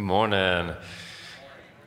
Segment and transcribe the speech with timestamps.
[0.00, 0.74] Good morning.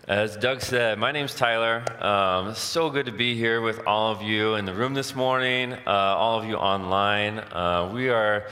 [0.07, 1.83] As Doug said, my name's Tyler.
[1.99, 5.73] Um, so good to be here with all of you in the room this morning,
[5.73, 7.39] uh, all of you online.
[7.39, 8.45] Uh, we are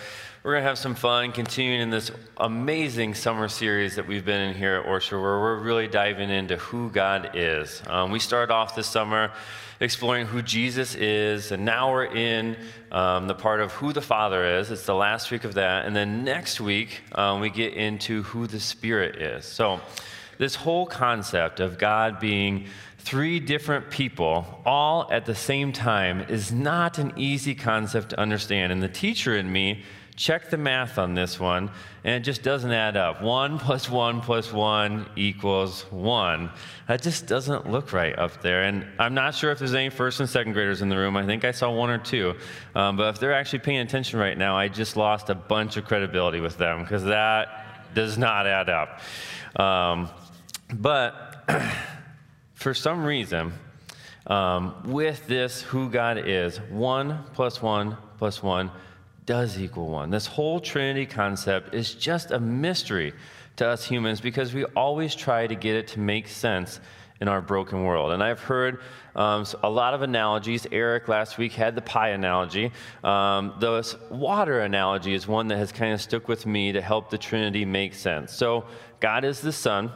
[0.43, 4.55] we're to have some fun continuing in this amazing summer series that we've been in
[4.55, 7.83] here at Orchard, where we're really diving into who God is.
[7.85, 9.31] Um, we started off this summer
[9.81, 12.55] exploring who Jesus is, and now we're in
[12.91, 14.69] um, the part of who the Father is.
[14.69, 15.85] It's the last week of that.
[15.85, 19.43] And then next week, um, we get into who the Spirit is.
[19.43, 19.81] So,
[20.37, 22.67] this whole concept of God being
[22.99, 28.71] three different people all at the same time is not an easy concept to understand.
[28.71, 29.83] And the teacher in me
[30.15, 31.71] checked the math on this one,
[32.03, 33.21] and it just doesn't add up.
[33.21, 36.49] One plus one plus one equals one.
[36.87, 38.63] That just doesn't look right up there.
[38.63, 41.15] And I'm not sure if there's any first and second graders in the room.
[41.15, 42.35] I think I saw one or two.
[42.73, 45.85] Um, but if they're actually paying attention right now, I just lost a bunch of
[45.85, 48.99] credibility with them because that does not add up.
[49.59, 50.09] Um,
[50.73, 51.45] but
[52.55, 53.53] for some reason,
[54.25, 58.71] um, with this who God is, one plus one plus one
[59.31, 60.09] does equal one.
[60.09, 63.13] This whole Trinity concept is just a mystery
[63.55, 66.81] to us humans because we always try to get it to make sense
[67.21, 68.11] in our broken world.
[68.11, 68.81] And I've heard
[69.15, 70.67] um, a lot of analogies.
[70.69, 72.73] Eric last week had the pie analogy.
[73.05, 77.09] Um, the water analogy is one that has kind of stuck with me to help
[77.09, 78.33] the Trinity make sense.
[78.33, 78.65] So,
[78.99, 79.93] God is the Son.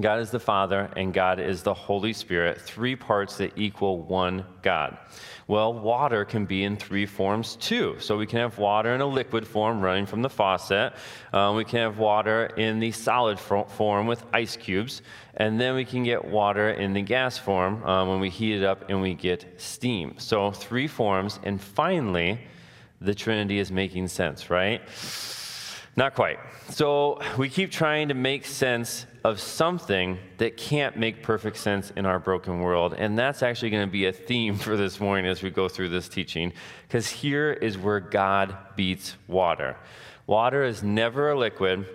[0.00, 4.44] God is the Father, and God is the Holy Spirit, three parts that equal one
[4.62, 4.98] God.
[5.46, 7.96] Well, water can be in three forms too.
[8.00, 10.94] So we can have water in a liquid form running from the faucet.
[11.32, 15.02] Um, we can have water in the solid form with ice cubes.
[15.34, 18.64] And then we can get water in the gas form um, when we heat it
[18.64, 20.14] up and we get steam.
[20.18, 21.38] So three forms.
[21.42, 22.40] And finally,
[23.00, 24.80] the Trinity is making sense, right?
[25.96, 26.38] Not quite.
[26.70, 32.04] So we keep trying to make sense of something that can't make perfect sense in
[32.04, 32.94] our broken world.
[32.98, 35.90] And that's actually going to be a theme for this morning as we go through
[35.90, 36.52] this teaching,
[36.86, 39.76] because here is where God beats water.
[40.26, 41.86] Water is never a liquid,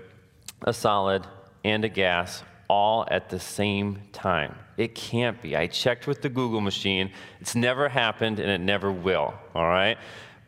[0.62, 1.28] a solid,
[1.64, 4.56] and a gas all at the same time.
[4.78, 5.58] It can't be.
[5.58, 7.12] I checked with the Google machine.
[7.42, 9.98] It's never happened and it never will, all right?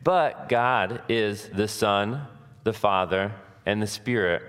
[0.02, 2.26] But God is the Son,
[2.64, 3.32] the Father,
[3.66, 4.42] and the Spirit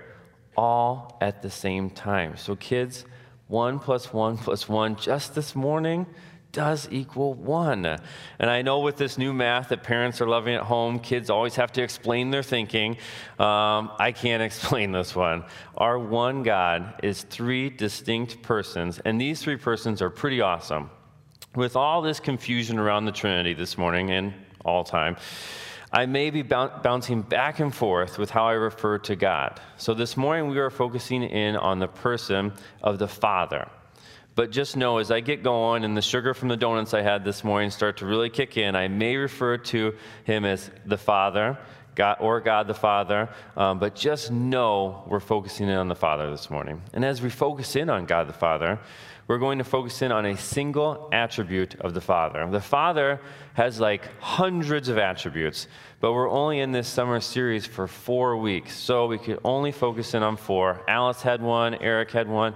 [0.56, 2.36] all at the same time.
[2.36, 3.04] So, kids,
[3.48, 6.06] one plus one plus one just this morning
[6.54, 7.84] does equal one.
[7.84, 11.56] And I know with this new math that parents are loving at home, kids always
[11.56, 12.92] have to explain their thinking.
[13.38, 15.44] Um, I can't explain this one.
[15.76, 20.90] Our one God is three distinct persons, and these three persons are pretty awesome.
[21.54, 24.32] With all this confusion around the Trinity this morning and
[24.64, 25.16] all time,
[25.94, 29.60] I may be bouncing back and forth with how I refer to God.
[29.76, 33.68] So this morning we are focusing in on the person of the Father.
[34.34, 37.24] But just know as I get going and the sugar from the donuts I had
[37.24, 39.94] this morning start to really kick in, I may refer to
[40.24, 41.56] him as the Father.
[41.94, 46.30] God, or God the Father, um, but just know we're focusing in on the Father
[46.30, 46.82] this morning.
[46.92, 48.78] And as we focus in on God the Father,
[49.26, 52.46] we're going to focus in on a single attribute of the Father.
[52.50, 53.20] The Father
[53.54, 55.66] has like hundreds of attributes,
[56.00, 60.12] but we're only in this summer series for four weeks, so we could only focus
[60.12, 60.82] in on four.
[60.86, 62.54] Alice had one, Eric had one.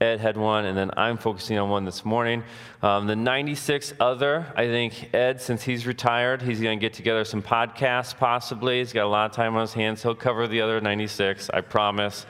[0.00, 2.44] Ed had one, and then I'm focusing on one this morning.
[2.82, 7.24] Um, the 96 other, I think Ed, since he's retired, he's going to get together
[7.24, 8.78] some podcasts possibly.
[8.78, 10.02] He's got a lot of time on his hands.
[10.02, 12.26] He'll cover the other 96, I promise.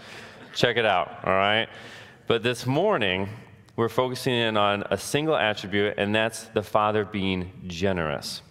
[0.54, 1.68] Check it out, all right?
[2.26, 3.28] But this morning,
[3.76, 8.42] we're focusing in on a single attribute, and that's the Father being generous.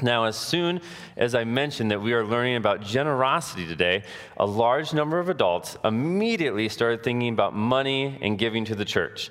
[0.00, 0.80] Now, as soon
[1.16, 4.04] as I mentioned that we are learning about generosity today,
[4.36, 9.30] a large number of adults immediately started thinking about money and giving to the church.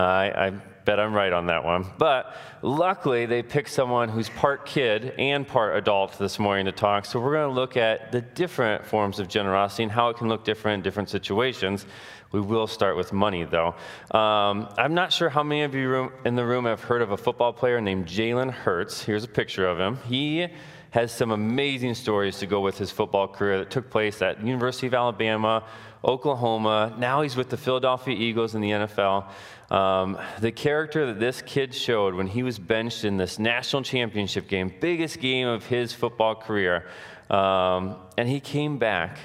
[0.00, 0.52] I, I,
[0.86, 1.84] bet I'm right on that one.
[1.98, 7.04] But luckily, they picked someone who's part kid and part adult this morning to talk.
[7.04, 10.28] So we're going to look at the different forms of generosity and how it can
[10.28, 11.86] look different in different situations.
[12.30, 13.74] We will start with money, though.
[14.12, 17.16] Um, I'm not sure how many of you in the room have heard of a
[17.16, 19.02] football player named Jalen Hurts.
[19.02, 19.98] Here's a picture of him.
[20.08, 20.46] He
[20.90, 24.86] has some amazing stories to go with his football career that took place at University
[24.86, 25.64] of Alabama,
[26.04, 26.94] Oklahoma.
[26.98, 29.28] Now he's with the Philadelphia Eagles in the NFL.
[29.70, 34.48] Um, the character that this kid showed when he was benched in this national championship
[34.48, 36.86] game, biggest game of his football career,
[37.30, 39.18] um, and he came back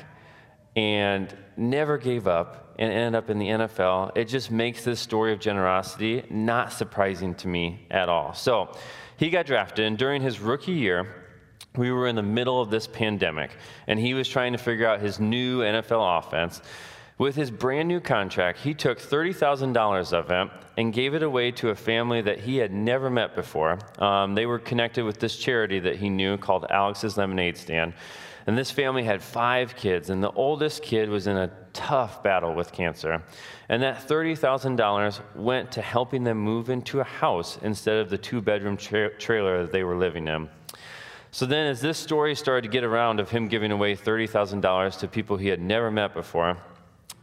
[0.75, 4.11] and never gave up and ended up in the NFL.
[4.15, 8.33] It just makes this story of generosity not surprising to me at all.
[8.33, 8.75] So
[9.17, 11.07] he got drafted, and during his rookie year,
[11.77, 13.51] we were in the middle of this pandemic,
[13.87, 16.61] and he was trying to figure out his new NFL offense.
[17.21, 21.69] With his brand new contract, he took $30,000 of it and gave it away to
[21.69, 23.77] a family that he had never met before.
[23.99, 27.93] Um, they were connected with this charity that he knew called Alex's Lemonade Stand.
[28.47, 32.55] And this family had five kids, and the oldest kid was in a tough battle
[32.55, 33.21] with cancer.
[33.69, 38.41] And that $30,000 went to helping them move into a house instead of the two
[38.41, 40.49] bedroom tra- trailer that they were living in.
[41.29, 45.07] So then, as this story started to get around of him giving away $30,000 to
[45.07, 46.57] people he had never met before,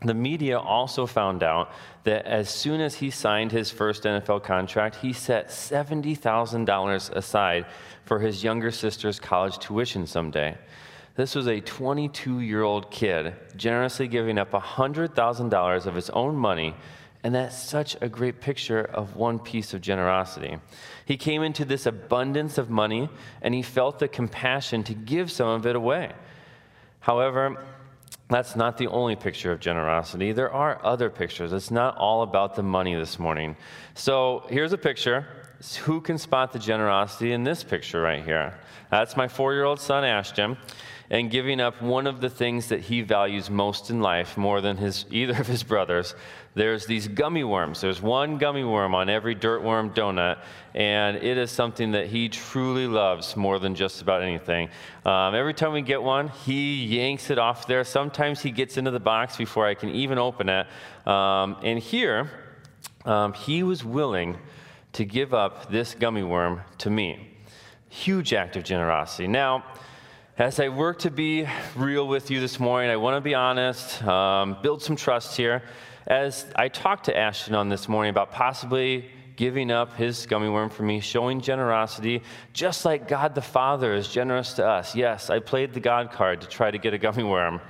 [0.01, 1.73] the media also found out
[2.05, 7.67] that as soon as he signed his first NFL contract, he set $70,000 aside
[8.05, 10.57] for his younger sister's college tuition someday.
[11.17, 16.77] This was a 22 year old kid generously giving up $100,000 of his own money,
[17.25, 20.59] and that's such a great picture of one piece of generosity.
[21.07, 23.09] He came into this abundance of money
[23.43, 26.13] and he felt the compassion to give some of it away.
[27.01, 27.65] However,
[28.29, 30.33] that's not the only picture of generosity.
[30.33, 31.53] There are other pictures.
[31.53, 33.57] It's not all about the money this morning.
[33.95, 35.27] So here's a picture.
[35.83, 38.59] Who can spot the generosity in this picture right here?
[38.91, 40.57] That's my four year old son, Ashton
[41.11, 44.77] and giving up one of the things that he values most in life more than
[44.77, 46.15] his, either of his brothers.
[46.55, 47.81] There's these gummy worms.
[47.81, 50.39] There's one gummy worm on every dirt worm donut,
[50.75, 54.69] and it is something that he truly loves more than just about anything.
[55.05, 57.85] Um, every time we get one, he yanks it off there.
[57.85, 60.67] Sometimes he gets into the box before I can even open it.
[61.07, 62.31] Um, and here,
[63.05, 64.37] um, he was willing
[64.93, 67.37] to give up this gummy worm to me.
[67.89, 69.29] Huge act of generosity.
[69.29, 69.65] Now,
[70.39, 74.01] as I work to be real with you this morning, I want to be honest,
[74.05, 75.65] um, build some trust here.
[76.07, 80.71] As I talked to Ashton on this morning about possibly giving up his gummy worm
[80.71, 84.95] for me, showing generosity, just like God the Father is generous to us.
[84.95, 87.61] Yes, I played the God card to try to get a gummy worm.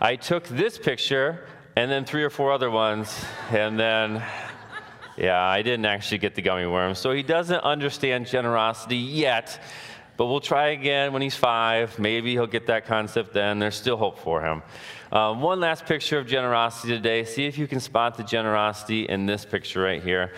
[0.00, 1.44] I took this picture
[1.74, 3.12] and then three or four other ones,
[3.50, 4.22] and then,
[5.16, 6.94] yeah, I didn't actually get the gummy worm.
[6.94, 9.60] So he doesn't understand generosity yet.
[10.16, 11.98] But we'll try again when he's five.
[11.98, 13.58] Maybe he'll get that concept then.
[13.58, 14.62] There's still hope for him.
[15.12, 17.24] Um, one last picture of generosity today.
[17.24, 20.32] See if you can spot the generosity in this picture right here.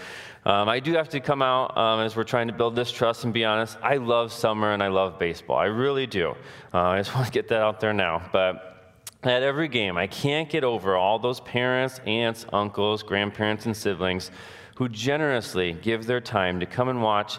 [0.45, 3.25] Um, I do have to come out um, as we're trying to build this trust
[3.25, 3.77] and be honest.
[3.83, 5.59] I love summer and I love baseball.
[5.59, 6.35] I really do.
[6.73, 8.23] Uh, I just want to get that out there now.
[8.33, 13.77] But at every game, I can't get over all those parents, aunts, uncles, grandparents, and
[13.77, 14.31] siblings
[14.77, 17.39] who generously give their time to come and watch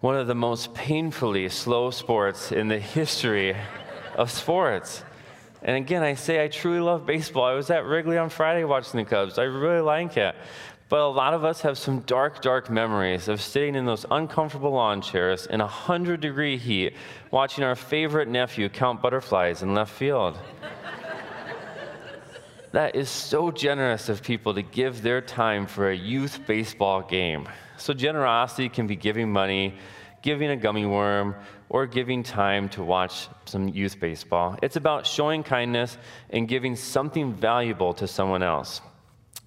[0.00, 3.56] one of the most painfully slow sports in the history
[4.16, 5.04] of sports.
[5.62, 7.44] And again, I say I truly love baseball.
[7.44, 9.38] I was at Wrigley on Friday watching the Cubs.
[9.38, 10.34] I really like it.
[10.90, 14.72] But a lot of us have some dark, dark memories of sitting in those uncomfortable
[14.72, 16.94] lawn chairs in 100 degree heat,
[17.30, 20.38] watching our favorite nephew count butterflies in left field.
[22.72, 27.48] that is so generous of people to give their time for a youth baseball game.
[27.84, 29.74] So, generosity can be giving money,
[30.22, 31.34] giving a gummy worm,
[31.68, 34.58] or giving time to watch some youth baseball.
[34.62, 35.98] It's about showing kindness
[36.30, 38.80] and giving something valuable to someone else.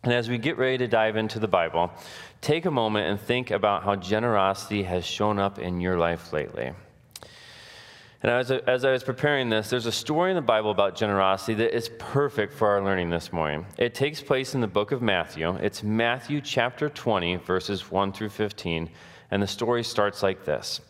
[0.04, 1.90] And as we get ready to dive into the Bible,
[2.40, 6.74] take a moment and think about how generosity has shown up in your life lately.
[8.24, 11.54] And as, as I was preparing this, there's a story in the Bible about generosity
[11.56, 13.66] that is perfect for our learning this morning.
[13.78, 15.54] It takes place in the book of Matthew.
[15.58, 18.90] It's Matthew chapter 20, verses 1 through 15.
[19.30, 20.82] And the story starts like this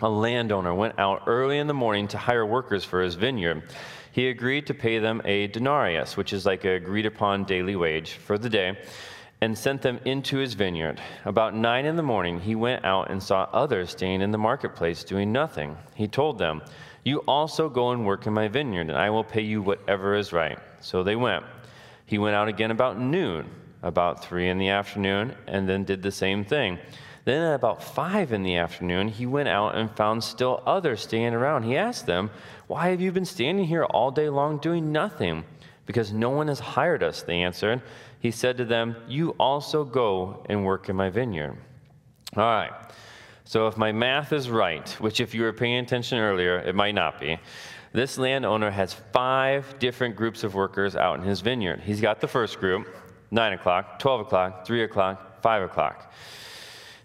[0.00, 3.62] A landowner went out early in the morning to hire workers for his vineyard.
[4.12, 8.12] He agreed to pay them a denarius, which is like a agreed upon daily wage,
[8.12, 8.76] for the day
[9.40, 11.00] and sent them into his vineyard.
[11.24, 15.04] About nine in the morning, he went out and saw others staying in the marketplace
[15.04, 15.76] doing nothing.
[15.94, 16.62] He told them,
[17.04, 20.32] You also go and work in my vineyard, and I will pay you whatever is
[20.32, 20.58] right.
[20.80, 21.44] So they went.
[22.06, 23.48] He went out again about noon,
[23.82, 26.78] about three in the afternoon, and then did the same thing.
[27.24, 31.34] Then at about five in the afternoon, he went out and found still others staying
[31.34, 31.64] around.
[31.64, 32.30] He asked them,
[32.66, 35.44] Why have you been standing here all day long doing nothing?
[35.88, 37.82] Because no one has hired us, they answered
[38.20, 41.56] he said to them, You also go and work in my vineyard.
[42.36, 42.72] All right.
[43.44, 46.94] So, if my math is right, which if you were paying attention earlier, it might
[46.94, 47.38] not be,
[47.92, 51.80] this landowner has five different groups of workers out in his vineyard.
[51.80, 52.86] He's got the first group,
[53.30, 56.12] 9 o'clock, 12 o'clock, 3 o'clock, 5 o'clock.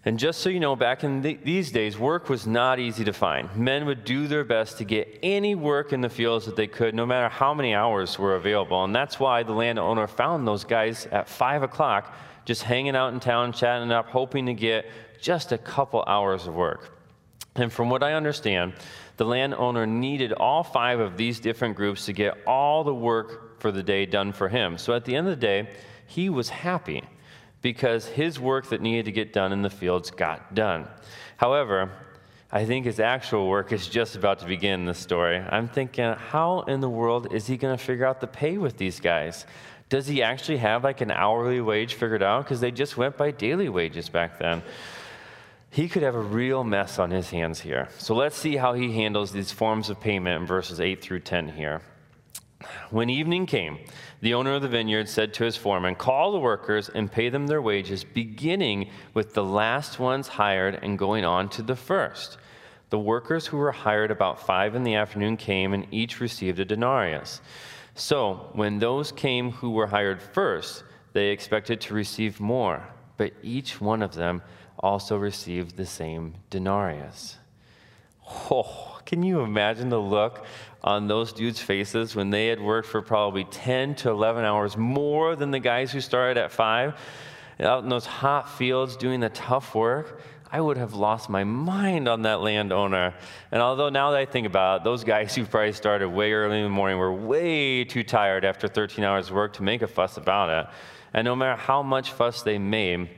[0.06, 3.14] And just so you know, back in the, these days, work was not easy to
[3.14, 3.56] find.
[3.56, 6.94] Men would do their best to get any work in the fields that they could,
[6.94, 8.84] no matter how many hours were available.
[8.84, 13.22] And that's why the landowner found those guys at 5 o'clock just hanging out in
[13.22, 14.86] town, chatting up, hoping to get
[15.22, 16.98] just a couple hours of work.
[17.56, 18.74] And from what I understand,
[19.16, 23.72] the landowner needed all five of these different groups to get all the work for
[23.72, 24.78] the day done for him.
[24.78, 25.70] So at the end of the day,
[26.08, 27.04] he was happy
[27.64, 30.86] because his work that needed to get done in the fields got done.
[31.38, 31.90] However,
[32.52, 35.38] I think his actual work is just about to begin in this story.
[35.38, 38.78] I'm thinking, how in the world is he going to figure out the pay with
[38.78, 39.48] these guys?
[39.90, 42.44] Does he actually have like an hourly wage figured out?
[42.44, 44.62] Because they just went by daily wages back then.
[45.72, 47.88] He could have a real mess on his hands here.
[47.98, 51.48] So let's see how he handles these forms of payment in verses 8 through 10
[51.48, 51.82] here.
[52.90, 53.80] When evening came,
[54.22, 57.48] the owner of the vineyard said to his foreman, Call the workers and pay them
[57.48, 62.38] their wages, beginning with the last ones hired and going on to the first.
[62.90, 66.66] The workers who were hired about five in the afternoon came and each received a
[66.66, 67.42] denarius.
[67.96, 73.80] So when those came who were hired first, they expected to receive more, but each
[73.82, 74.42] one of them
[74.80, 77.38] also received the same denarius.
[78.30, 80.46] Oh, can you imagine the look
[80.84, 85.36] on those dudes' faces when they had worked for probably 10 to 11 hours more
[85.36, 86.96] than the guys who started at 5
[87.60, 90.22] out in those hot fields doing the tough work?
[90.52, 93.16] I would have lost my mind on that landowner.
[93.52, 96.58] And although now that I think about it, those guys who probably started way early
[96.58, 99.88] in the morning were way too tired after 13 hours of work to make a
[99.88, 100.72] fuss about it.
[101.12, 103.10] And no matter how much fuss they made,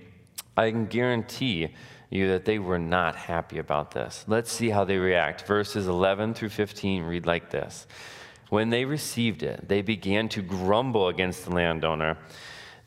[0.55, 1.75] I can guarantee
[2.09, 4.25] you that they were not happy about this.
[4.27, 5.47] Let's see how they react.
[5.47, 7.87] Verses 11 through 15 read like this
[8.49, 12.17] When they received it, they began to grumble against the landowner.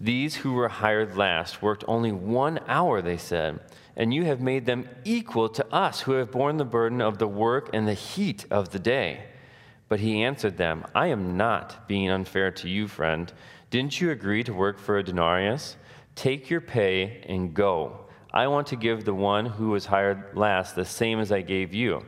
[0.01, 3.61] These who were hired last worked only one hour, they said
[3.99, 7.27] and you have made them equal to us who have borne the burden of the
[7.27, 9.25] work and the heat of the day.
[9.89, 13.31] But he answered them, I am not being unfair to you, friend.
[13.71, 15.77] Didn't you agree to work for a denarius?
[16.15, 18.07] Take your pay and go.
[18.33, 21.73] I want to give the one who was hired last the same as I gave
[21.73, 22.05] you.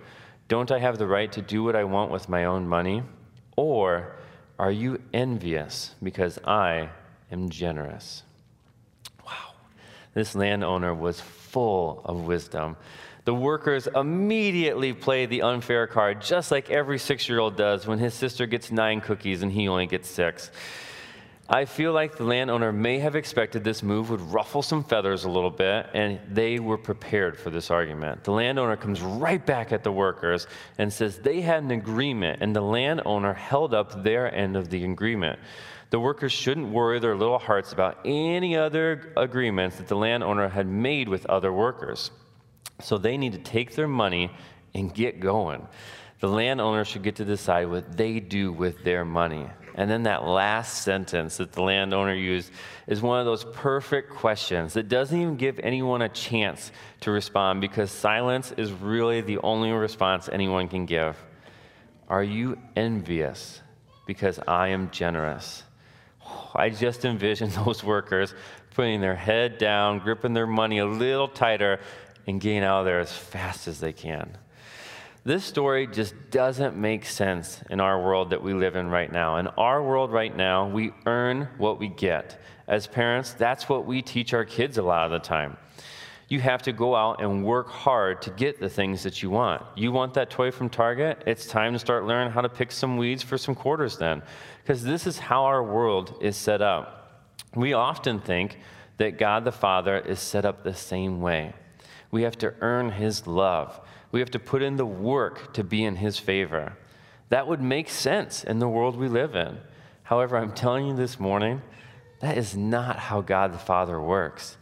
[0.48, 3.02] Don't I have the right to do what I want with my own money?
[3.56, 4.16] Or
[4.58, 6.90] are you envious because I
[7.32, 8.22] am generous?
[9.24, 9.54] Wow.
[10.12, 12.76] This landowner was full of wisdom.
[13.24, 17.98] The workers immediately play the unfair card, just like every six year old does when
[17.98, 20.50] his sister gets nine cookies and he only gets six.
[21.52, 25.28] I feel like the landowner may have expected this move would ruffle some feathers a
[25.28, 28.22] little bit, and they were prepared for this argument.
[28.22, 30.46] The landowner comes right back at the workers
[30.78, 34.84] and says they had an agreement, and the landowner held up their end of the
[34.84, 35.40] agreement.
[35.90, 40.68] The workers shouldn't worry their little hearts about any other agreements that the landowner had
[40.68, 42.12] made with other workers.
[42.80, 44.30] So they need to take their money
[44.72, 45.66] and get going.
[46.20, 49.48] The landowner should get to decide what they do with their money.
[49.74, 52.50] And then that last sentence that the landowner used
[52.86, 57.60] is one of those perfect questions that doesn't even give anyone a chance to respond
[57.60, 61.16] because silence is really the only response anyone can give.
[62.08, 63.60] Are you envious
[64.06, 65.62] because I am generous?
[66.54, 68.34] I just envision those workers
[68.74, 71.80] putting their head down, gripping their money a little tighter,
[72.26, 74.36] and getting out of there as fast as they can.
[75.24, 79.36] This story just doesn't make sense in our world that we live in right now.
[79.36, 82.40] In our world right now, we earn what we get.
[82.66, 85.56] As parents, that's what we teach our kids a lot of the time
[86.30, 89.62] you have to go out and work hard to get the things that you want.
[89.74, 91.24] You want that toy from Target?
[91.26, 94.22] It's time to start learning how to pick some weeds for some quarters then.
[94.62, 97.34] Because this is how our world is set up.
[97.56, 98.58] We often think
[98.98, 101.52] that God the Father is set up the same way.
[102.12, 103.80] We have to earn His love,
[104.12, 106.76] we have to put in the work to be in His favor.
[107.28, 109.58] That would make sense in the world we live in.
[110.02, 111.62] However, I'm telling you this morning,
[112.20, 114.56] that is not how God the Father works.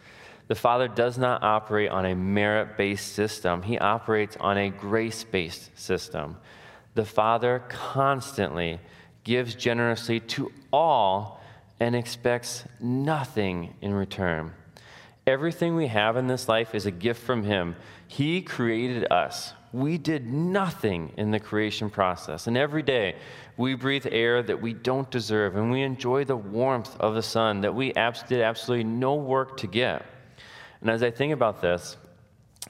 [0.49, 5.25] The Father does not operate on a merit based system, He operates on a grace
[5.25, 6.37] based system.
[6.95, 8.81] The Father constantly
[9.25, 11.41] gives generously to all
[11.81, 14.53] and expects nothing in return.
[15.27, 17.77] Everything we have in this life is a gift from Him.
[18.09, 19.53] He created us.
[19.73, 22.47] We did nothing in the creation process.
[22.47, 23.17] And every day
[23.59, 27.61] we breathe air that we don't deserve, and we enjoy the warmth of the sun
[27.61, 30.07] that we did absolutely no work to get.
[30.81, 31.99] And as I think about this,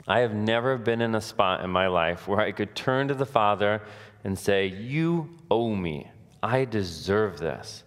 [0.09, 3.15] I have never been in a spot in my life where I could turn to
[3.15, 3.81] the Father
[4.25, 6.11] and say, You owe me.
[6.43, 7.85] I deserve this.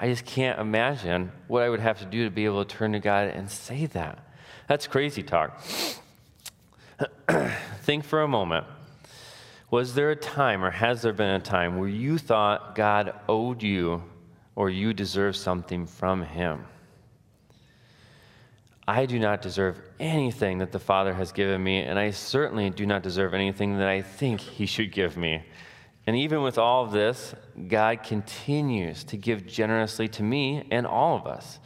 [0.00, 2.92] I just can't imagine what I would have to do to be able to turn
[2.92, 4.18] to God and say that.
[4.66, 5.60] That's crazy talk.
[7.82, 8.66] Think for a moment.
[9.70, 13.62] Was there a time, or has there been a time, where you thought God owed
[13.62, 14.02] you
[14.56, 16.64] or you deserved something from Him?
[18.86, 22.86] I do not deserve anything that the Father has given me, and I certainly do
[22.86, 25.44] not deserve anything that I think He should give me.
[26.06, 27.34] And even with all of this,
[27.68, 31.58] God continues to give generously to me and all of us.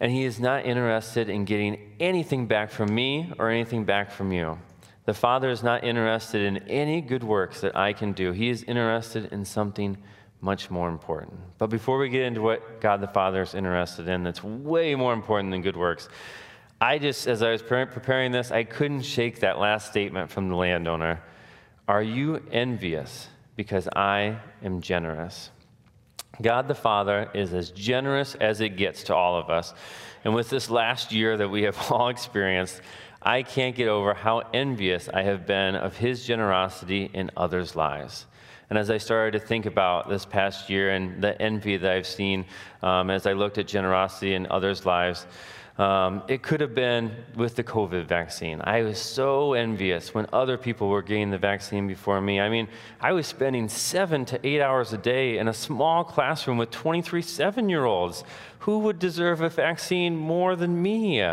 [0.00, 4.32] And He is not interested in getting anything back from me or anything back from
[4.32, 4.58] you.
[5.04, 8.32] The Father is not interested in any good works that I can do.
[8.32, 9.98] He is interested in something
[10.40, 11.38] much more important.
[11.58, 15.12] But before we get into what God the Father is interested in, that's way more
[15.12, 16.08] important than good works,
[16.80, 20.56] I just, as I was preparing this, I couldn't shake that last statement from the
[20.56, 21.22] landowner.
[21.88, 25.50] Are you envious because I am generous?
[26.40, 29.72] God the Father is as generous as it gets to all of us.
[30.24, 32.80] And with this last year that we have all experienced,
[33.22, 38.26] I can't get over how envious I have been of His generosity in others' lives.
[38.70, 42.06] And as I started to think about this past year and the envy that I've
[42.06, 42.44] seen
[42.82, 45.26] um, as I looked at generosity in others' lives,
[45.76, 48.60] um, it could have been with the COVID vaccine.
[48.62, 52.40] I was so envious when other people were getting the vaccine before me.
[52.40, 52.68] I mean,
[53.00, 57.22] I was spending seven to eight hours a day in a small classroom with 23
[57.22, 58.22] seven year olds.
[58.60, 61.26] Who would deserve a vaccine more than me?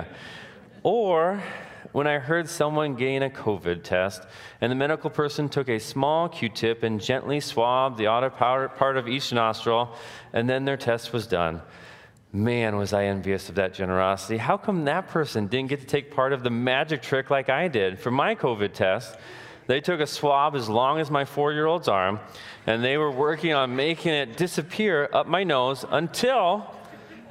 [0.81, 1.43] Or
[1.91, 4.24] when I heard someone gain a COVID test,
[4.60, 8.98] and the medical person took a small Q tip and gently swabbed the outer part
[8.98, 9.95] of each nostril,
[10.33, 11.62] and then their test was done.
[12.34, 14.38] Man, was I envious of that generosity.
[14.38, 17.68] How come that person didn't get to take part of the magic trick like I
[17.68, 18.00] did?
[18.00, 19.18] For my COVID test,
[19.68, 22.22] they took a swab as long as my four year old's arm,
[22.66, 26.74] and they were working on making it disappear up my nose until,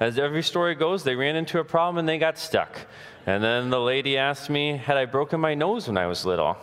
[0.00, 2.80] as every story goes, they ran into a problem and they got stuck.
[3.25, 6.59] And then the lady asked me, Had I broken my nose when I was little?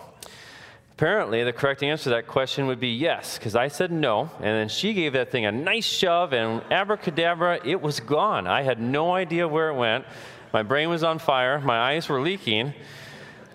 [0.97, 4.31] Apparently, the correct answer to that question would be yes, because I said no.
[4.37, 8.47] And then she gave that thing a nice shove, and abracadabra, it was gone.
[8.47, 10.05] I had no idea where it went.
[10.53, 12.73] My brain was on fire, my eyes were leaking.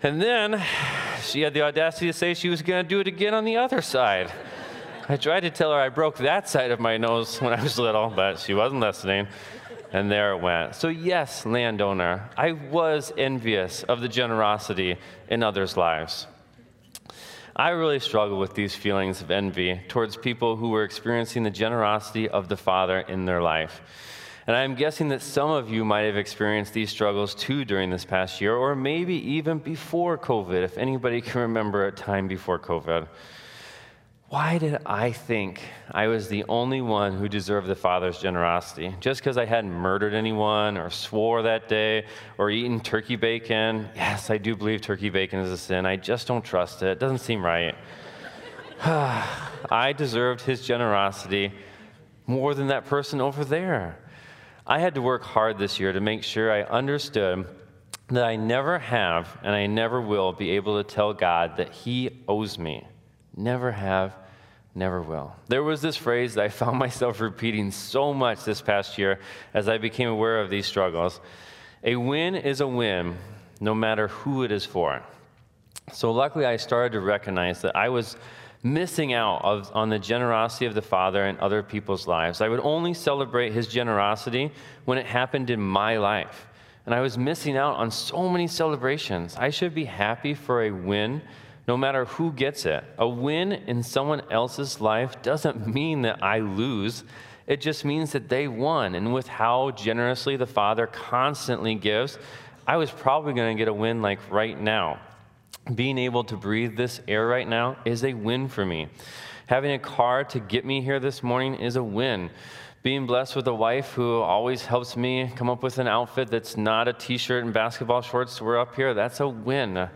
[0.05, 0.63] And then
[1.21, 3.57] she had the audacity to say she was going to do it again on the
[3.57, 4.31] other side.
[5.09, 7.77] I tried to tell her I broke that side of my nose when I was
[7.77, 9.27] little, but she wasn't listening.
[9.93, 10.77] And there it went.
[10.77, 14.97] So, yes, landowner, I was envious of the generosity
[15.29, 16.29] in others' lives.
[17.55, 22.27] I really struggle with these feelings of envy towards people who were experiencing the generosity
[22.27, 23.83] of the Father in their life.
[24.47, 28.07] And I'm guessing that some of you might have experienced these struggles too during this
[28.07, 33.07] past year, or maybe even before COVID, if anybody can remember a time before COVID.
[34.33, 38.95] Why did I think I was the only one who deserved the Father's generosity?
[38.99, 42.07] Just because I hadn't murdered anyone or swore that day
[42.39, 43.91] or eaten turkey bacon?
[43.95, 45.85] Yes, I do believe turkey bacon is a sin.
[45.85, 46.93] I just don't trust it.
[46.93, 47.75] It doesn't seem right.
[48.83, 51.53] I deserved his generosity
[52.27, 53.99] more than that person over there.
[54.67, 57.47] I had to work hard this year to make sure I understood
[58.09, 62.23] that I never have and I never will be able to tell God that he
[62.27, 62.87] owes me.
[63.37, 64.22] Never have
[64.75, 65.35] never will.
[65.49, 69.19] There was this phrase that I found myself repeating so much this past year
[69.55, 71.21] as I became aware of these struggles.
[71.85, 73.17] A win is a win,
[73.61, 75.03] no matter who it is for.
[75.93, 78.17] So, luckily, I started to recognize that I was
[78.63, 82.41] missing out of, on the generosity of the Father in other people's lives.
[82.41, 84.53] I would only celebrate His generosity
[84.85, 86.47] when it happened in my life.
[86.87, 89.37] And I was missing out on so many celebrations.
[89.37, 91.23] I should be happy for a win
[91.69, 92.85] no matter who gets it.
[92.99, 97.05] A win in someone else's life doesn't mean that I lose.
[97.47, 98.95] It just means that they won.
[98.95, 102.19] And with how generously the Father constantly gives,
[102.67, 105.01] I was probably going to get a win like right now.
[105.75, 108.89] Being able to breathe this air right now is a win for me.
[109.47, 112.31] Having a car to get me here this morning is a win.
[112.83, 116.57] Being blessed with a wife who always helps me come up with an outfit that's
[116.57, 119.89] not a t shirt and basketball shorts to wear up here, that's a win.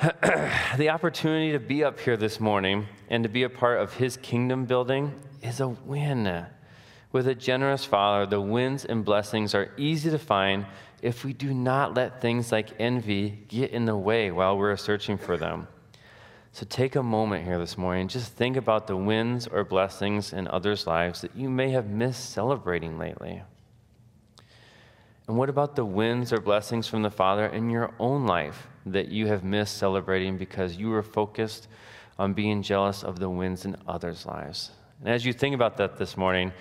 [0.76, 4.16] the opportunity to be up here this morning and to be a part of his
[4.16, 6.46] kingdom building is a win.
[7.12, 10.66] With a generous Father, the wins and blessings are easy to find
[11.02, 15.18] if we do not let things like envy get in the way while we're searching
[15.18, 15.68] for them.
[16.52, 18.08] So take a moment here this morning.
[18.08, 22.30] Just think about the wins or blessings in others' lives that you may have missed
[22.30, 23.42] celebrating lately.
[25.32, 29.08] And what about the wins or blessings from the Father in your own life that
[29.08, 31.68] you have missed celebrating because you were focused
[32.18, 34.72] on being jealous of the wins in others' lives.
[35.00, 36.52] And as you think about that this morning,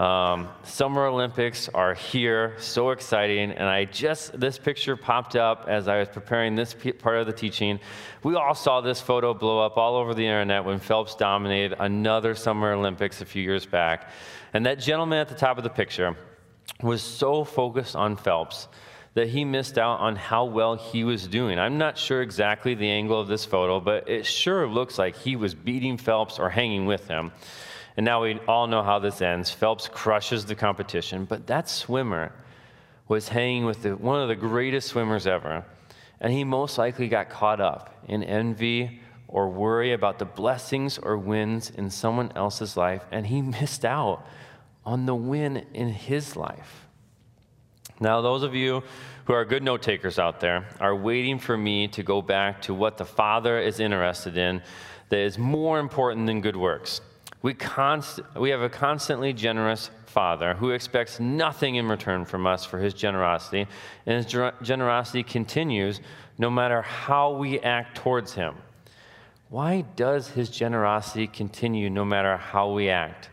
[0.00, 3.52] um, Summer Olympics are here, so exciting.
[3.52, 7.32] And I just, this picture popped up as I was preparing this part of the
[7.32, 7.78] teaching.
[8.24, 12.34] We all saw this photo blow up all over the internet when Phelps dominated another
[12.34, 14.10] Summer Olympics a few years back.
[14.52, 16.16] And that gentleman at the top of the picture
[16.82, 18.68] was so focused on Phelps
[19.14, 21.58] that he missed out on how well he was doing.
[21.58, 25.36] I'm not sure exactly the angle of this photo, but it sure looks like he
[25.36, 27.32] was beating Phelps or hanging with him.
[27.96, 29.50] And now we all know how this ends.
[29.50, 32.30] Phelps crushes the competition, but that swimmer
[33.08, 35.64] was hanging with the, one of the greatest swimmers ever.
[36.20, 41.16] And he most likely got caught up in envy or worry about the blessings or
[41.16, 44.26] wins in someone else's life, and he missed out
[44.86, 46.86] on the win in his life.
[48.00, 48.82] Now, those of you
[49.24, 52.74] who are good note takers out there are waiting for me to go back to
[52.74, 54.62] what the Father is interested in
[55.08, 57.00] that is more important than good works.
[57.42, 62.64] We, const- we have a constantly generous Father who expects nothing in return from us
[62.64, 63.66] for his generosity,
[64.06, 66.00] and his ger- generosity continues
[66.38, 68.54] no matter how we act towards him.
[69.48, 73.30] Why does his generosity continue no matter how we act?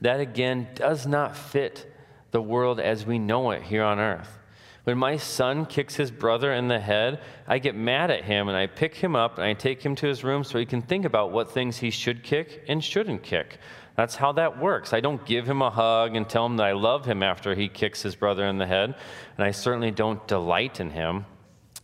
[0.00, 1.92] That again does not fit
[2.30, 4.38] the world as we know it here on earth.
[4.84, 8.56] When my son kicks his brother in the head, I get mad at him and
[8.56, 11.04] I pick him up and I take him to his room so he can think
[11.04, 13.58] about what things he should kick and shouldn't kick.
[13.96, 14.92] That's how that works.
[14.92, 17.68] I don't give him a hug and tell him that I love him after he
[17.68, 18.94] kicks his brother in the head,
[19.36, 21.26] and I certainly don't delight in him.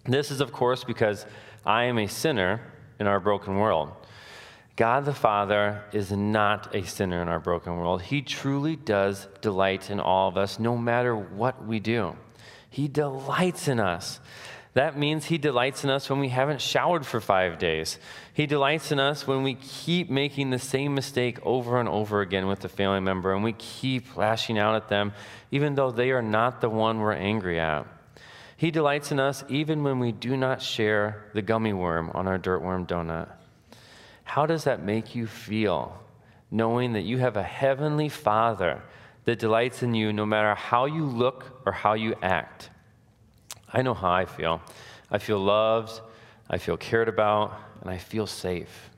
[0.05, 1.27] This is, of course, because
[1.67, 2.61] I am a sinner
[3.01, 3.91] in our broken world.
[4.77, 8.03] God the Father is not a sinner in our broken world.
[8.03, 12.17] He truly does delight in all of us, no matter what we do.
[12.71, 14.19] He delights in us.
[14.73, 18.01] That means He delights in us when we haven't showered for five days.
[18.33, 22.49] He delights in us when we keep making the same mistake over and over again
[22.49, 25.13] with a family member and we keep lashing out at them,
[25.53, 27.87] even though they are not the one we're angry at.
[28.57, 32.41] He delights in us even when we do not share the gummy worm on our
[32.41, 33.29] dirtworm donut.
[34.25, 36.01] How does that make you feel,
[36.51, 38.83] knowing that you have a heavenly Father
[39.25, 42.71] that delights in you no matter how you look or how you act?
[43.73, 44.61] I know how I feel.
[45.11, 46.01] I feel loved,
[46.51, 48.91] I feel cared about, and I feel safe.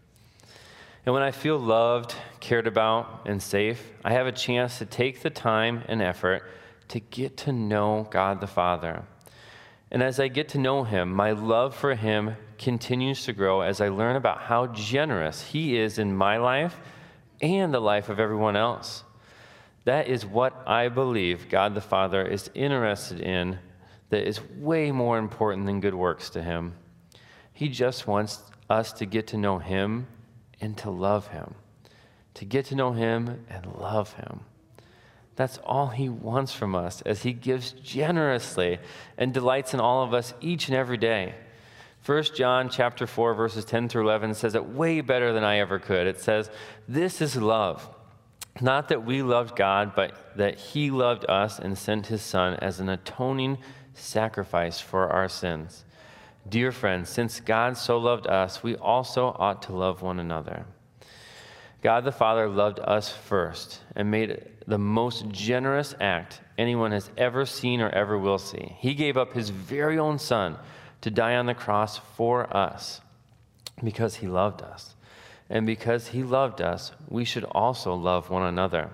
[1.05, 5.23] And when I feel loved, cared about, and safe, I have a chance to take
[5.23, 6.43] the time and effort
[6.89, 9.05] to get to know God the Father.
[9.90, 13.81] And as I get to know Him, my love for Him continues to grow as
[13.81, 16.77] I learn about how generous He is in my life
[17.40, 19.05] and the life of everyone else.
[19.85, 23.59] That is what I believe God the Father is interested in,
[24.11, 26.75] that is way more important than good works to Him.
[27.53, 30.09] He just wants us to get to know Him
[30.61, 31.55] and to love Him,
[32.35, 34.40] to get to know Him and love Him.
[35.37, 38.79] That's all he wants from us as he gives generously
[39.18, 41.35] and delights in all of us each and every day.
[42.05, 45.79] 1 John chapter 4 verses 10 through 11 says it way better than I ever
[45.79, 46.07] could.
[46.07, 46.51] It says,
[46.88, 47.88] "This is love,
[48.61, 52.81] not that we loved God, but that he loved us and sent his son as
[52.81, 53.59] an atoning
[53.92, 55.85] sacrifice for our sins."
[56.49, 60.64] Dear friends, since God so loved us, we also ought to love one another.
[61.87, 67.46] God the Father loved us first and made the most generous act anyone has ever
[67.46, 68.75] seen or ever will see.
[68.81, 70.57] He gave up his very own son
[71.03, 73.01] to die on the cross for us
[73.85, 74.96] because he loved us.
[75.49, 78.90] And because he loved us, we should also love one another.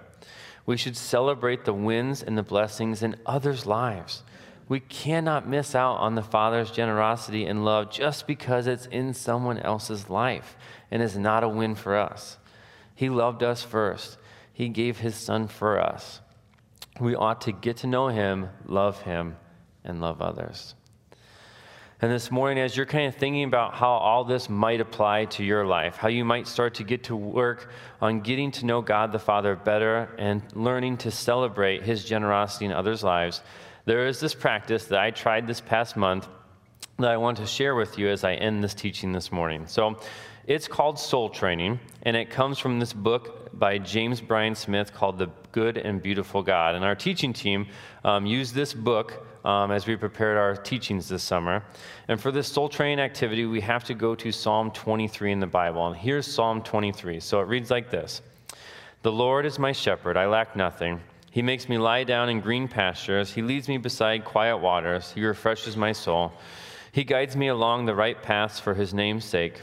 [0.67, 4.23] We should celebrate the wins and the blessings in others' lives.
[4.69, 9.59] We cannot miss out on the Father's generosity and love just because it's in someone
[9.61, 10.59] else's life
[10.91, 12.37] and is not a win for us.
[12.95, 14.19] He loved us first.
[14.53, 16.21] He gave his son for us.
[17.01, 19.37] We ought to get to know him, love him,
[19.85, 20.75] and love others.
[22.03, 25.45] And this morning, as you're kind of thinking about how all this might apply to
[25.45, 29.13] your life, how you might start to get to work on getting to know God
[29.13, 33.41] the Father better and learning to celebrate his generosity in others' lives,
[33.85, 36.27] there is this practice that I tried this past month
[36.99, 39.69] that I want to share with you as I end this teaching this morning.
[39.69, 40.01] So,
[40.47, 45.19] it's called Soul Training, and it comes from this book by James Bryan Smith called
[45.19, 46.75] The Good and Beautiful God.
[46.75, 47.69] And our teaching team
[48.05, 51.63] um, used this book um, as we prepared our teachings this summer.
[52.09, 55.47] And for this soul training activity, we have to go to Psalm 23 in the
[55.47, 55.87] Bible.
[55.87, 57.21] And here's Psalm 23.
[57.21, 58.21] So it reads like this
[59.03, 61.01] The Lord is my shepherd, I lack nothing.
[61.31, 63.33] He makes me lie down in green pastures.
[63.33, 65.13] He leads me beside quiet waters.
[65.13, 66.33] He refreshes my soul.
[66.93, 69.63] He guides me along the right paths for his name's sake.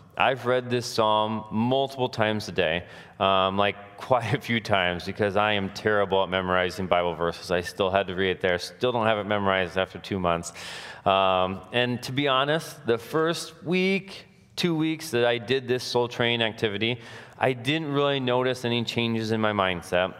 [0.17, 2.83] I've read this psalm multiple times a day,
[3.19, 7.51] um, like quite a few times, because I am terrible at memorizing Bible verses.
[7.51, 8.57] I still had to read it there.
[8.59, 10.53] Still don't have it memorized after two months.
[11.05, 16.07] Um, and to be honest, the first week, two weeks that I did this soul
[16.07, 16.99] training activity,
[17.37, 20.13] I didn't really notice any changes in my mindset.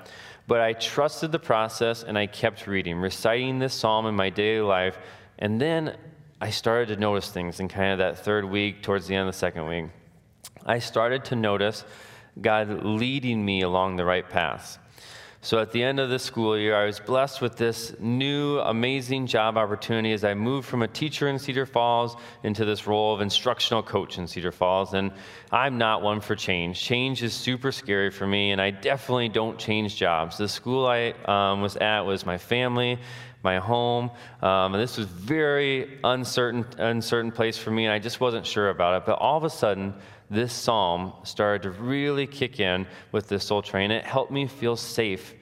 [0.48, 4.62] But I trusted the process and I kept reading, reciting this psalm in my daily
[4.62, 4.98] life.
[5.40, 5.96] And then
[6.44, 9.34] I started to notice things in kind of that third week, towards the end of
[9.36, 9.86] the second week.
[10.66, 11.86] I started to notice
[12.42, 14.80] God leading me along the right path.
[15.44, 19.28] So at the end of the school year, I was blessed with this new amazing
[19.28, 23.22] job opportunity as I moved from a teacher in Cedar Falls into this role of
[23.22, 24.94] instructional coach in Cedar Falls.
[24.94, 25.12] And
[25.52, 26.80] I'm not one for change.
[26.80, 30.38] Change is super scary for me, and I definitely don't change jobs.
[30.38, 33.00] The school I um, was at was my family
[33.44, 34.12] my home.
[34.42, 38.70] Um, and this was very uncertain, uncertain place for me, and I just wasn't sure
[38.70, 39.06] about it.
[39.06, 39.94] But all of a sudden,
[40.30, 43.92] this psalm started to really kick in with this soul train.
[43.92, 45.34] It helped me feel safe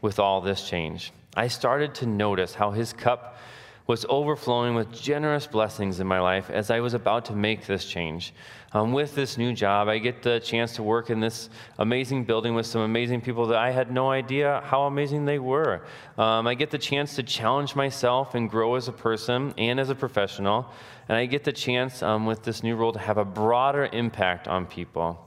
[0.00, 1.12] with all this change.
[1.34, 3.38] I started to notice how his cup
[3.86, 7.86] was overflowing with generous blessings in my life as I was about to make this
[7.86, 8.34] change.
[8.72, 12.54] Um, with this new job, I get the chance to work in this amazing building
[12.54, 15.86] with some amazing people that I had no idea how amazing they were.
[16.18, 19.88] Um, I get the chance to challenge myself and grow as a person and as
[19.88, 20.70] a professional.
[21.08, 24.46] And I get the chance um, with this new role to have a broader impact
[24.48, 25.26] on people.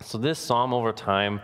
[0.00, 1.40] So, this psalm over time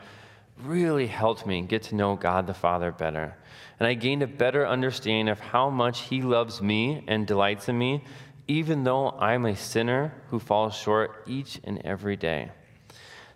[0.65, 3.37] really helped me get to know God the Father better
[3.79, 7.79] and I gained a better understanding of how much He loves me and delights in
[7.79, 8.03] me,
[8.49, 12.51] even though I'm a sinner who falls short each and every day.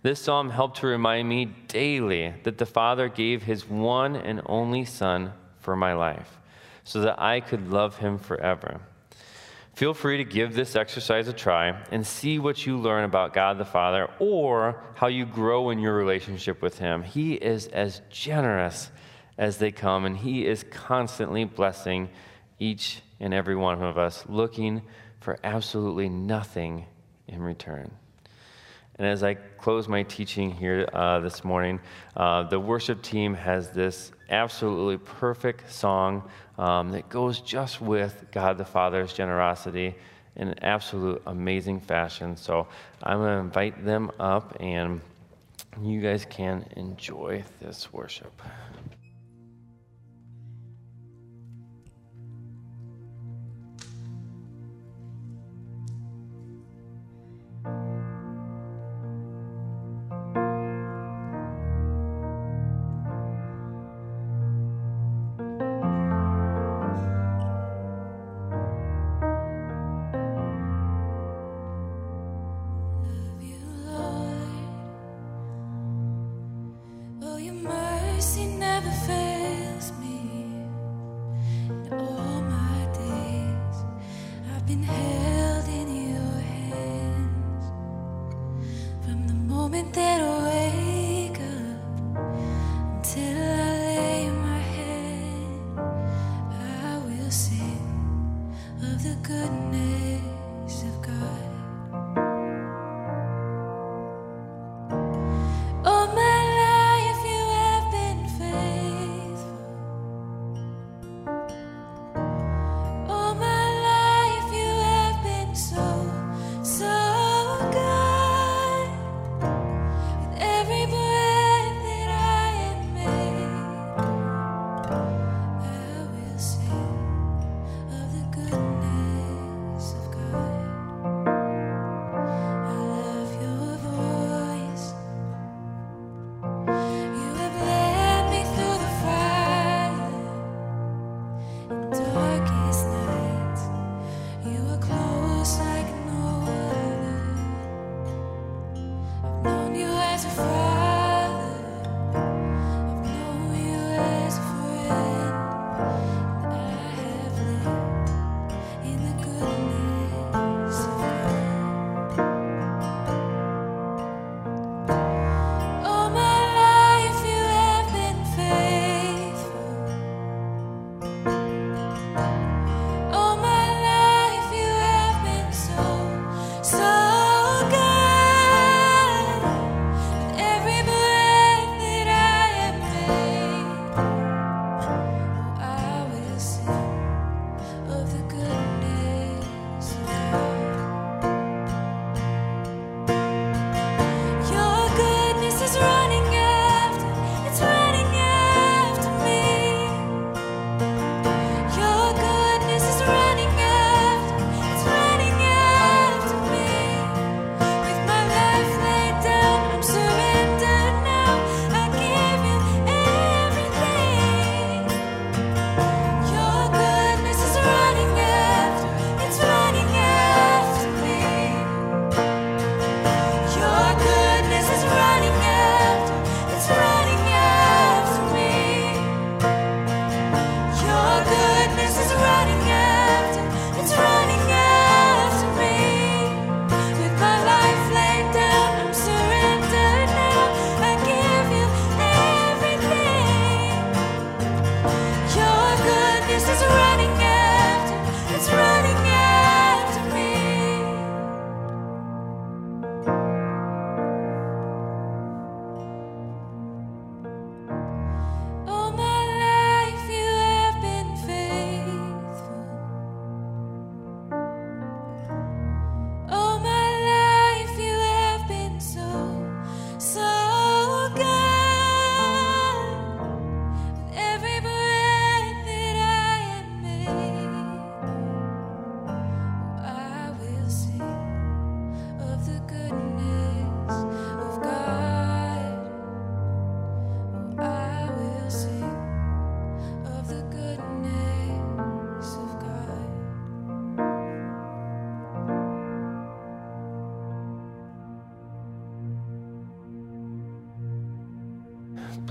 [0.03, 4.85] This psalm helped to remind me daily that the Father gave His one and only
[4.85, 6.38] Son for my life
[6.83, 8.81] so that I could love Him forever.
[9.75, 13.59] Feel free to give this exercise a try and see what you learn about God
[13.59, 17.03] the Father or how you grow in your relationship with Him.
[17.03, 18.90] He is as generous
[19.38, 22.11] as they come, and He is constantly blessing
[22.59, 24.83] each and every one of us, looking
[25.22, 26.87] for absolutely nothing
[27.28, 27.90] in return.
[28.96, 31.80] And as I close my teaching here uh, this morning,
[32.16, 38.58] uh, the worship team has this absolutely perfect song um, that goes just with God
[38.58, 39.94] the Father's generosity
[40.37, 42.37] in an absolute amazing fashion.
[42.37, 42.68] So
[43.02, 45.00] I'm going to invite them up, and
[45.80, 48.32] you guys can enjoy this worship.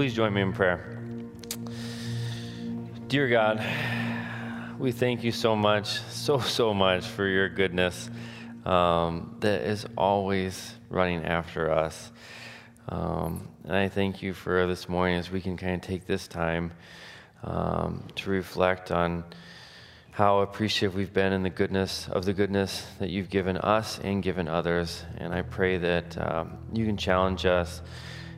[0.02, 0.98] Please join me in prayer.
[3.08, 3.64] Dear God,
[4.80, 8.10] we thank you so much, so, so much for your goodness
[8.66, 12.12] um, that is always running after us.
[12.90, 16.28] Um, and I thank you for this morning as we can kind of take this
[16.28, 16.72] time
[17.44, 19.24] um, to reflect on
[20.10, 24.24] how appreciative we've been in the goodness of the goodness that you've given us and
[24.24, 25.04] given others.
[25.20, 27.84] And I pray that um, you can challenge us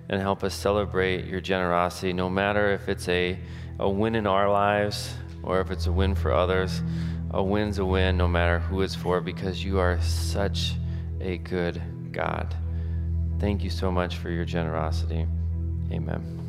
[0.10, 3.40] and help us celebrate your generosity, no matter if it's a,
[3.80, 5.14] a win in our lives
[5.44, 6.82] or if it's a win for others.
[7.32, 10.74] A win's a win, no matter who it's for, because you are such
[11.20, 12.56] a good God.
[13.40, 15.26] Thank you so much for your generosity.
[15.92, 16.43] Amen.